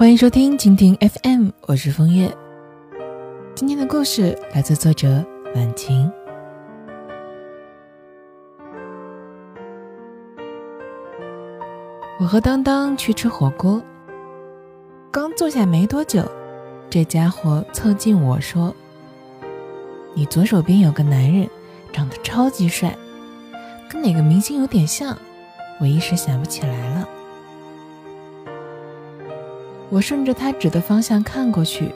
[0.00, 2.34] 欢迎收听蜻蜓 FM，我是风月。
[3.54, 5.22] 今天的故事来自作者
[5.54, 6.10] 晚晴。
[12.18, 13.82] 我和当当去吃火锅，
[15.10, 16.24] 刚坐下没多久，
[16.88, 18.74] 这家伙凑近我说
[20.16, 21.46] ：“你左手边有个男人，
[21.92, 22.96] 长得超级帅，
[23.90, 25.14] 跟哪个明星有点像，
[25.78, 26.99] 我一时想不起来了。”
[29.90, 31.92] 我顺着他指的方向看过去，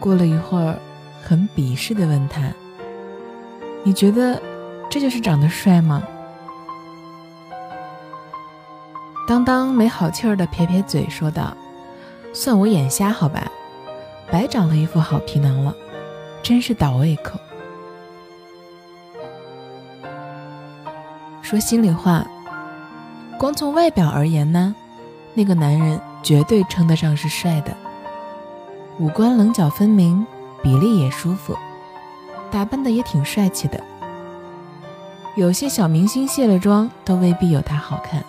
[0.00, 0.76] 过了一会儿，
[1.22, 2.52] 很鄙视的问他
[3.84, 4.42] ：“你觉得
[4.90, 6.02] 这就是长得帅吗？”
[9.28, 11.56] 当当没好气儿的撇撇嘴说道
[12.34, 13.48] ：“算我眼瞎好吧，
[14.30, 15.72] 白长了一副好皮囊了，
[16.42, 17.38] 真是倒胃口。”
[21.40, 22.26] 说心里话，
[23.38, 24.74] 光从外表而言呢，
[25.34, 26.00] 那个男人。
[26.22, 27.76] 绝对称得上是帅的，
[28.98, 30.24] 五官棱角分明，
[30.62, 31.56] 比例也舒服，
[32.50, 33.82] 打扮的也挺帅气的。
[35.34, 38.22] 有些小明星卸了妆都未必有他好看。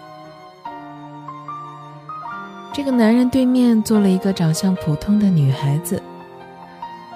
[2.72, 6.02] 这个男人对面坐了一个长相普通的女孩子，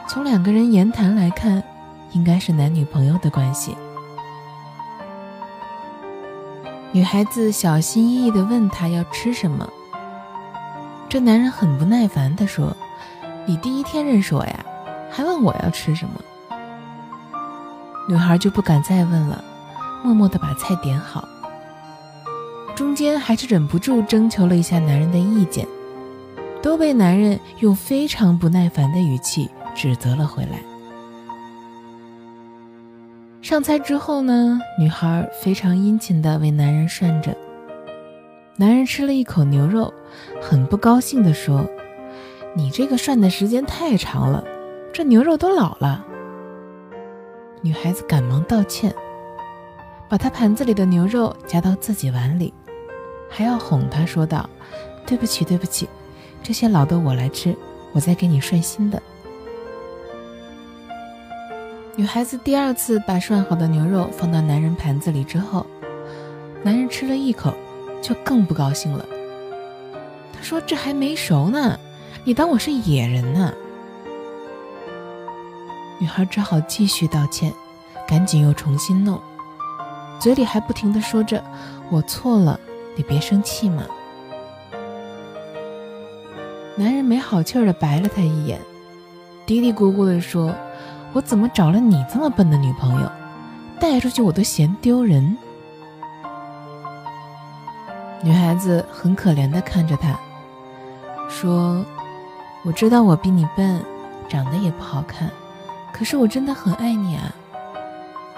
[0.08, 1.64] 从两个人言谈来看，
[2.12, 3.76] 应该是男女朋友的关系。
[6.92, 9.68] 女孩子小心翼翼地问他要吃什么。
[11.10, 12.76] 这男人很不耐烦地说
[13.48, 14.66] ：“你第一天认识我呀，
[15.10, 16.22] 还问我要吃什么？”
[18.10, 19.44] 女孩就不敢再问了，
[20.04, 21.28] 默默地把菜点好。
[22.76, 25.66] 中间还是忍不住征求了一下男人的意见，
[26.62, 30.60] 都被男人用非常不耐烦的语气指责了回来。
[33.42, 37.36] 上菜之后呢，女孩非常殷勤地为男人涮着。
[38.60, 39.94] 男人吃了一口牛肉，
[40.42, 41.64] 很不高兴地说
[42.58, 44.44] ：“你这个涮的时间太长了，
[44.92, 46.04] 这牛肉都老了。”
[47.62, 48.92] 女孩子赶忙道歉，
[50.10, 52.52] 把他盘子里的牛肉夹到自己碗里，
[53.30, 54.50] 还要哄他说道
[55.06, 55.88] ：“对不起，对不起，
[56.42, 57.56] 这些老的我来吃，
[57.94, 59.00] 我再给你涮新的。”
[61.96, 65.64] 女孩子第二次把涮好的牛肉放到男人盘子里之后，
[66.64, 67.54] 男人吃了一口。
[68.02, 69.06] 就更不高兴了。
[70.34, 71.80] 他说：“这还没熟呢，
[72.24, 73.54] 你当我是野人呢？”
[76.00, 77.52] 女孩只好继续道歉，
[78.08, 79.20] 赶紧又重新弄，
[80.20, 81.44] 嘴里还不停的说着
[81.90, 82.60] ：“我错了，
[82.96, 83.84] 你别生气嘛。”
[86.76, 88.62] 男人没好气儿的白了他一眼，
[89.48, 90.54] 嘀嘀咕咕的说
[91.14, 93.12] ：“我怎么找了你这么笨的女朋友？
[93.80, 95.36] 带出去我都嫌丢人。”
[98.24, 100.20] 女孩子很可怜地看着他，
[101.30, 101.86] 说
[102.66, 103.80] ：“我知道我比你笨，
[104.28, 105.30] 长得也不好看，
[105.94, 107.34] 可是我真的很爱你啊！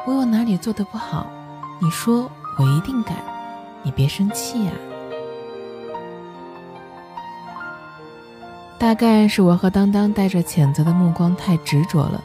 [0.06, 1.28] 我有哪里做的不好，
[1.80, 3.14] 你说我一定改，
[3.82, 4.72] 你别生气呀。”
[8.78, 12.24] 大概是我和当当带着谴责的目光太执着了。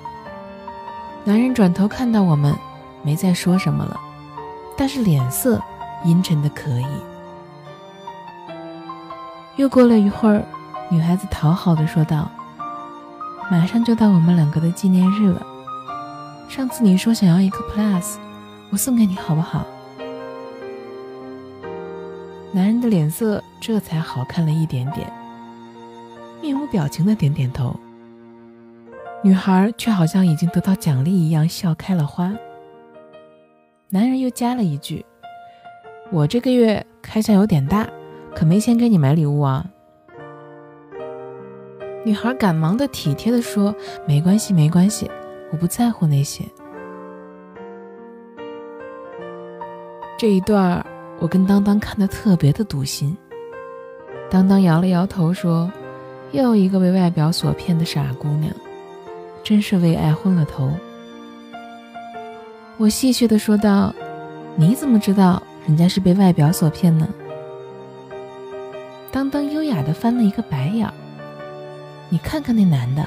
[1.24, 2.54] 男人转头看到我们，
[3.02, 3.98] 没再说什么了，
[4.76, 5.60] 但是脸色
[6.04, 6.86] 阴沉的可以。
[9.56, 10.44] 又过了一会儿，
[10.88, 12.28] 女孩子讨好的说道
[13.48, 15.46] ：“马上就到我们两个的纪念日了。
[16.48, 18.16] 上次你说想要一个 plus，
[18.70, 19.64] 我送给你好不好？”
[22.50, 25.10] 男人的脸色这才好看了一点点，
[26.42, 27.74] 面无表情的点点头。
[29.22, 32.32] 女孩却好像已经得到奖励一样笑开了花。
[33.88, 35.04] 男人又加了一句
[36.10, 37.86] ：“我这个月开销有点大。”
[38.34, 39.64] 可没钱给你买礼物啊！
[42.04, 43.74] 女孩赶忙的体贴的说
[44.06, 45.10] ：“没关系，没关系，
[45.50, 46.44] 我不在乎那些。”
[50.18, 50.84] 这一段
[51.18, 53.16] 我跟当当看的特别的堵心。
[54.30, 55.70] 当当摇了摇头说
[56.32, 58.52] ：“又一个为外表所骗的傻姑娘，
[59.42, 60.70] 真是为爱昏了头。”
[62.76, 63.94] 我戏谑的说道
[64.56, 67.08] ：“你怎么知道人家是被外表所骗呢？”
[69.14, 70.92] 当当优雅的翻了一个白眼儿，
[72.08, 73.06] 你看看那男的，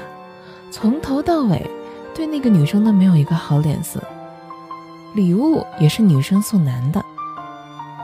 [0.70, 1.70] 从头到尾
[2.14, 4.02] 对那个女生都没有一个好脸色，
[5.14, 7.04] 礼物也是女生送男的，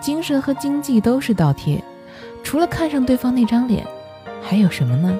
[0.02, 1.82] 精神和经济都是倒贴，
[2.42, 3.86] 除了看上对方那张脸，
[4.42, 5.18] 还有什么呢？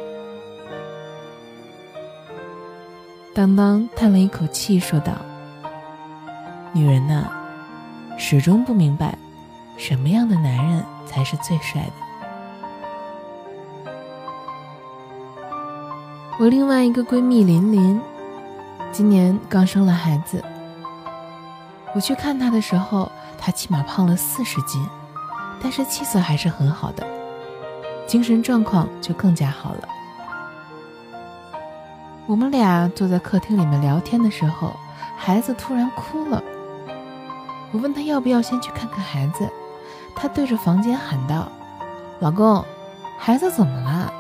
[3.33, 5.15] 当当叹了一口气说道
[6.75, 7.31] ：“女人呐，
[8.19, 9.17] 始终不明白，
[9.79, 11.93] 什么样的男人才是最帅的。”
[16.37, 18.01] 我另外一个闺蜜琳琳，
[18.91, 20.43] 今年刚生了孩子。
[21.95, 24.85] 我去看她的时候，她起码胖了四十斤，
[25.63, 27.07] 但是气色还是很好的，
[28.05, 29.89] 精神状况就更加好了。
[32.27, 34.75] 我们俩坐在客厅里面聊天的时候，
[35.17, 36.43] 孩子突然哭了。
[37.71, 39.49] 我问她要不要先去看看孩子，
[40.17, 41.47] 她对着房间喊道
[42.19, 42.65] ：“老公，
[43.21, 44.13] 孩子怎么了？”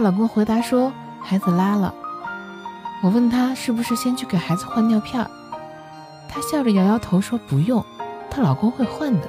[0.00, 1.94] 她老公回答说：“孩子拉了。”
[3.04, 5.30] 我问她是不是先去给孩子换尿片儿，
[6.26, 7.84] 她笑着摇摇头说：“不用，
[8.30, 9.28] 她老公会换的。”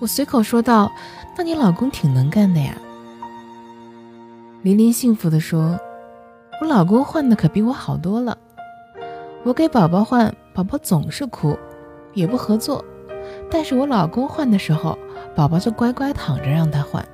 [0.00, 0.90] 我随口说道
[1.36, 2.74] ：“那你老公挺能干的呀。”
[4.64, 5.78] 琳琳幸福地说
[6.62, 8.38] ：“我老公换的可比我好多了。
[9.42, 11.54] 我给宝宝换，宝宝总是哭，
[12.14, 12.82] 也不合作；
[13.50, 14.98] 但是我老公换的时候，
[15.36, 17.06] 宝宝就乖乖躺着让他换。”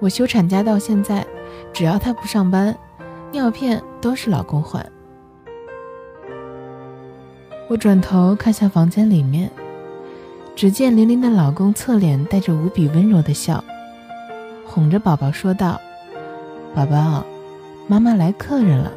[0.00, 1.26] 我休产假到现在，
[1.74, 2.74] 只要他不上班，
[3.30, 4.84] 尿片都是老公换。
[7.68, 9.50] 我转头看向房间里面，
[10.56, 13.62] 只见琳琳的老公侧脸带着无比温柔的笑，
[14.64, 15.78] 哄着宝宝说道
[16.74, 17.22] ：“宝宝，
[17.86, 18.90] 妈妈来客人了，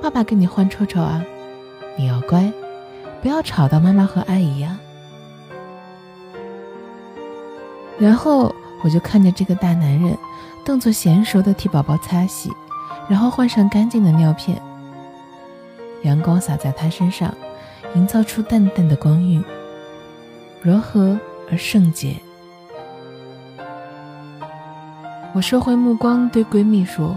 [0.00, 1.22] 爸爸给你换臭臭啊，
[1.98, 2.50] 你要乖，
[3.20, 4.78] 不要吵到妈妈和阿姨呀。”
[8.00, 8.54] 然后。
[8.82, 10.16] 我就看见这个大男人
[10.64, 12.50] 动作娴熟地替宝宝擦洗，
[13.08, 14.60] 然后换上干净的尿片。
[16.02, 17.32] 阳光洒在他身上，
[17.94, 19.44] 营造出淡淡的光晕，
[20.60, 21.18] 柔和
[21.50, 22.16] 而圣洁。
[25.32, 27.16] 我收回目光，对闺蜜说：“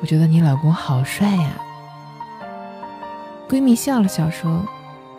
[0.00, 1.50] 我觉得你老公好帅呀。”
[3.46, 4.66] 闺蜜笑了笑说：“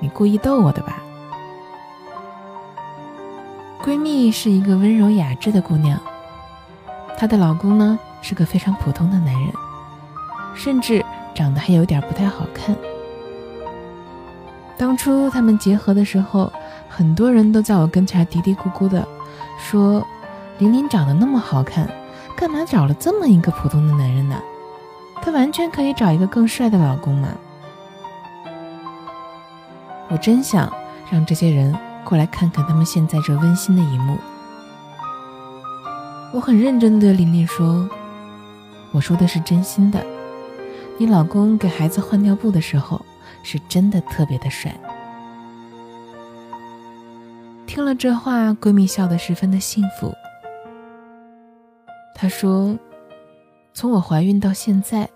[0.02, 1.02] 你故意逗我的吧？”
[3.86, 6.02] 闺蜜是一个温柔雅致的姑娘，
[7.16, 9.54] 她的老公呢是个非常普通的男人，
[10.56, 11.06] 甚至
[11.36, 12.76] 长得还有点不太好看。
[14.76, 16.52] 当初他们结合的时候，
[16.90, 19.08] 很多人都在我跟前嘀嘀咕咕的
[19.60, 20.04] 说
[20.58, 21.88] ：“琳琳长得那么好看，
[22.36, 24.36] 干嘛找了这么一个普通的男人呢？
[25.22, 27.28] 她完全可以找一个更帅的老公嘛！”
[30.10, 30.74] 我真想
[31.12, 31.78] 让这些人。
[32.06, 34.18] 过来看看他们现在这温馨的一幕。
[36.32, 37.90] 我很认真的对琳琳说
[38.94, 40.06] ：“我说的是真心的，
[41.00, 43.04] 你老公给孩子换尿布的时候，
[43.42, 44.72] 是真的特别的帅。”
[47.66, 50.14] 听了这话，闺蜜笑得十分的幸福。
[52.14, 52.78] 她说
[53.74, 55.10] ：“从我怀孕到现在，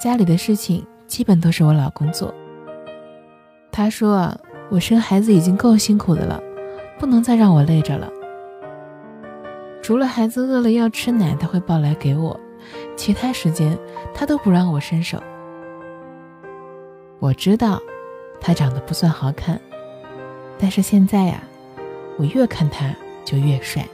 [0.00, 2.34] 家里的事情基本都是我老公做。”
[3.70, 4.38] 她说啊。
[4.70, 6.42] 我生孩子已经够辛苦的了，
[6.98, 8.10] 不能再让我累着了。
[9.82, 12.38] 除了孩子饿了要吃奶，他会抱来给我，
[12.96, 13.78] 其他时间
[14.14, 15.22] 他都不让我伸手。
[17.20, 17.80] 我知道
[18.40, 19.60] 他长得不算好看，
[20.58, 21.42] 但是现在呀，
[22.16, 22.92] 我越看他
[23.24, 23.86] 就越帅。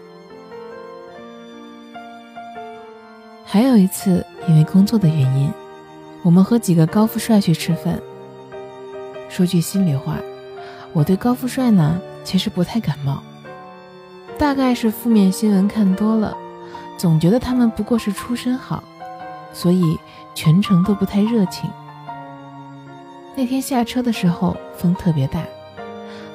[3.45, 5.53] 还有一次，因为工作的原因，
[6.23, 8.01] 我们和几个高富帅去吃饭。
[9.29, 10.17] 说句心里话。
[10.93, 13.23] 我对高富帅呢，其实不太感冒，
[14.37, 16.37] 大概是负面新闻看多了，
[16.99, 18.83] 总觉得他们不过是出身好，
[19.53, 19.97] 所以
[20.35, 21.71] 全程都不太热情。
[23.37, 25.41] 那天下车的时候风特别大，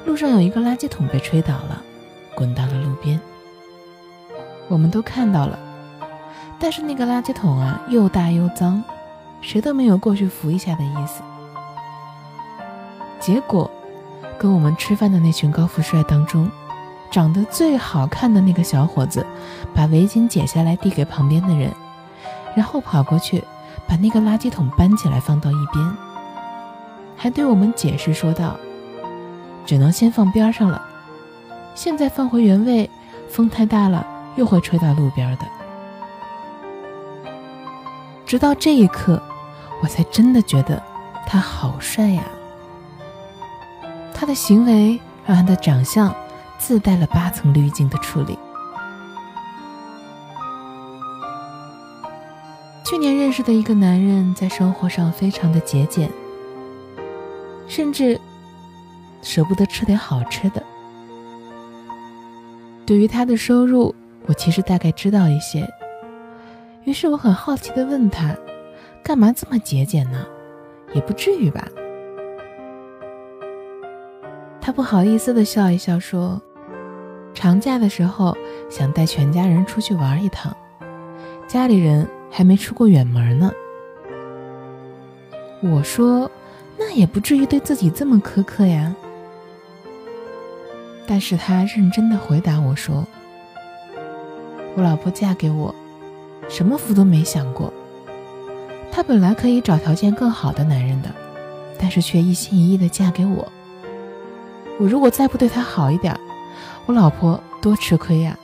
[0.06, 1.82] 路上有一个垃圾桶被吹倒了，
[2.34, 3.20] 滚到了路边。
[4.68, 5.58] 我们都看到了，
[6.58, 8.82] 但是那个垃圾桶啊又大又脏，
[9.42, 11.22] 谁都没有过去扶一下的意思。
[13.20, 13.70] 结果。
[14.38, 16.50] 跟我们吃饭的那群高富帅当中，
[17.10, 19.24] 长得最好看的那个小伙子，
[19.74, 21.72] 把围巾解下来递给旁边的人，
[22.54, 23.42] 然后跑过去
[23.86, 25.96] 把那个垃圾桶搬起来放到一边，
[27.16, 28.56] 还对我们解释说道
[29.64, 30.82] ：“只能先放边上了，
[31.74, 32.90] 现在放回原位，
[33.28, 35.46] 风太大了又会吹到路边的。”
[38.26, 39.22] 直到这一刻，
[39.82, 40.82] 我才真的觉得
[41.26, 42.22] 他好帅呀。
[44.18, 46.12] 他的行为让他的长相
[46.58, 48.38] 自带了八层滤镜的处理。
[52.82, 56.10] 去年认识的一个男人，在生活上非常的节俭，
[57.68, 58.18] 甚至
[59.20, 60.62] 舍不得吃点好吃的。
[62.86, 63.94] 对于他的收入，
[64.24, 65.68] 我其实大概知道一些，
[66.84, 68.34] 于是我很好奇的问他
[69.04, 70.24] ：“干嘛这么节俭呢？
[70.94, 71.68] 也不至于吧？”
[74.66, 76.42] 他不好意思的笑一笑，说
[77.32, 78.36] ：“长假的时候
[78.68, 80.52] 想带全家人出去玩一趟，
[81.46, 83.48] 家里人还没出过远门呢。
[85.62, 86.28] 我说，
[86.76, 88.92] 那也不至于对自己这么苛刻呀。
[91.06, 93.06] 但是他认真的回答我说
[94.74, 95.72] ：“我老婆嫁给我，
[96.48, 97.72] 什么福都没享过。
[98.90, 101.10] 她本来可以找条件更好的男人的，
[101.78, 103.46] 但是却一心一意的嫁给我。
[104.78, 106.18] 我如果再不对他好一点，
[106.86, 108.36] 我老婆多吃亏呀。”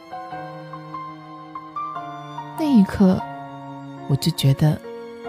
[2.59, 3.21] 那一刻，
[4.09, 4.81] 我就觉得，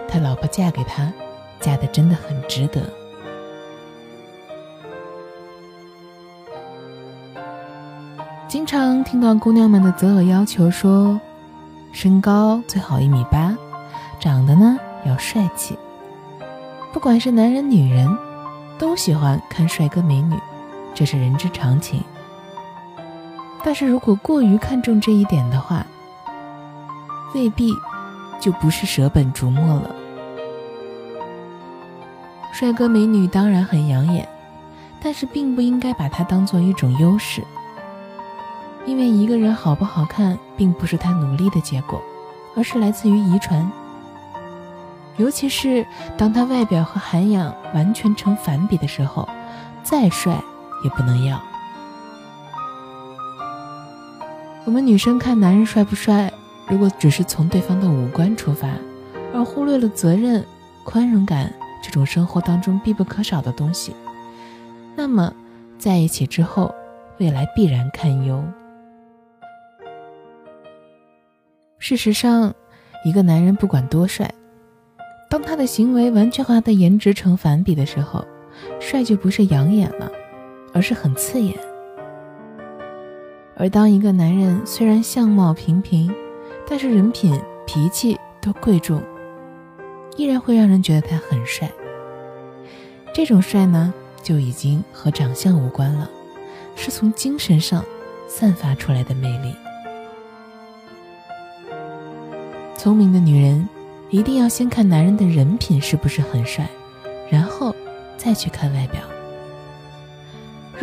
[0.08, 1.12] 他老婆嫁给他，
[1.60, 2.80] 嫁的真的很值得。
[8.46, 11.20] 经常听到姑娘们的择偶要求说，
[11.92, 13.56] 身高最好一米八，
[14.20, 15.76] 长得呢要帅气。
[16.92, 18.08] 不管是男人女人，
[18.78, 20.36] 都喜欢看帅哥美女，
[20.94, 22.02] 这是人之常情。
[23.62, 25.86] 但是如果过于看重这一点的话，
[27.34, 27.72] 未必
[28.38, 29.94] 就不是舍本逐末了。
[32.52, 34.28] 帅哥美女当然很养眼，
[35.02, 37.42] 但是并不应该把它当做一种优势。
[38.86, 42.00] 因为一个人好不好看，并不是他努力的结果，
[42.54, 43.68] 而是来自于遗传。
[45.16, 45.86] 尤其是
[46.18, 49.28] 当他外表和涵养完全成反比的时候，
[49.82, 50.38] 再帅
[50.84, 51.42] 也不能要。
[54.64, 56.32] 我们女生看男人帅不帅，
[56.68, 58.68] 如果只是从对方的五官出发，
[59.32, 60.44] 而忽略了责任、
[60.84, 63.94] 宽容感这种生活当中必不可少的东西，
[64.96, 65.34] 那么
[65.78, 66.74] 在一起之后，
[67.18, 68.42] 未来必然堪忧。
[71.78, 72.54] 事实上，
[73.04, 74.32] 一个男人不管多帅，
[75.28, 78.24] 当他的行为完全和他的颜值成反比的时候，
[78.80, 80.10] 帅就不是养眼了，
[80.74, 81.56] 而是很刺眼。
[83.56, 86.12] 而当一个男人虽然相貌平平，
[86.68, 89.00] 但是人品、脾气都贵重，
[90.16, 91.70] 依然会让人觉得他很帅。
[93.14, 96.10] 这种帅呢，就已经和长相无关了，
[96.74, 97.84] 是从精神上
[98.26, 99.54] 散发出来的魅力。
[102.76, 103.66] 聪明的女人
[104.10, 106.68] 一定要先看男人的人品是不是很帅，
[107.30, 107.72] 然后
[108.16, 109.00] 再去看外表。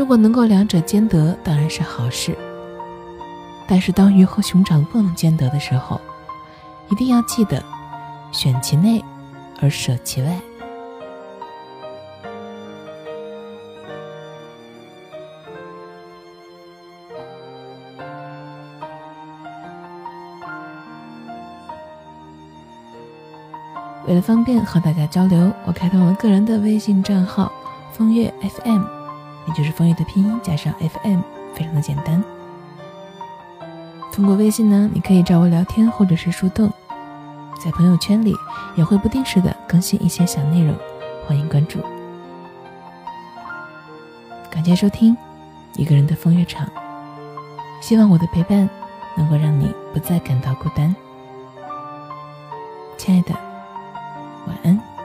[0.02, 2.36] 如果能够两者兼得，当然是好事。
[3.68, 6.02] 但是当鱼和熊掌不能兼得的时候，
[6.90, 7.64] 一定要记得
[8.32, 9.06] 选其内
[9.62, 10.42] 而舍其外。
[24.08, 27.52] 为了方便和大家交流，我开通了个人的微信账号
[27.94, 28.82] “风月 FM”，
[29.48, 31.20] 也就是风月的拼音加上 FM，
[31.56, 32.24] 非常的简单。
[34.12, 36.72] 通过微信呢，你可以找我聊天或者是树洞，
[37.64, 38.36] 在朋友圈里
[38.76, 40.76] 也会不定时的更新一些小内容，
[41.26, 41.80] 欢迎关注。
[44.50, 45.16] 感谢收听
[45.76, 46.68] 一个人的风月场，
[47.82, 48.70] 希望我的陪伴
[49.16, 50.94] 能够让你不再感到孤单，
[52.98, 53.34] 亲爱的。
[54.48, 55.01] 晚安。